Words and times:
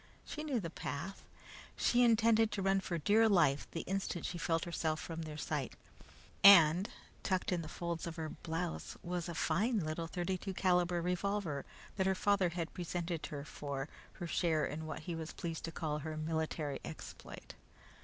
She 0.25 0.43
knew 0.43 0.59
the 0.59 0.71
path. 0.71 1.23
She 1.75 2.01
intended 2.01 2.51
to 2.53 2.63
run 2.63 2.79
for 2.79 2.97
dear 2.97 3.29
life 3.29 3.67
the 3.69 3.81
instant 3.81 4.25
she 4.25 4.39
felt 4.39 4.65
herself 4.65 4.99
from 4.99 5.21
their 5.21 5.37
sight, 5.37 5.73
and 6.43 6.89
tucked 7.21 7.51
in 7.51 7.61
the 7.61 7.69
folds 7.69 8.07
of 8.07 8.15
her 8.15 8.29
blouse 8.29 8.97
was 9.03 9.29
a 9.29 9.35
fine 9.35 9.77
little 9.81 10.07
32 10.07 10.55
caliber 10.55 11.03
revolver 11.03 11.65
that 11.97 12.07
her 12.07 12.15
father 12.15 12.49
had 12.49 12.73
presented 12.73 13.27
her 13.27 13.45
for 13.45 13.87
her 14.13 14.25
share 14.25 14.65
in 14.65 14.87
what 14.87 15.01
he 15.01 15.13
was 15.13 15.33
pleased 15.33 15.65
to 15.65 15.71
call 15.71 15.99
her 15.99 16.17
military 16.17 16.79
exploit. 16.83 17.53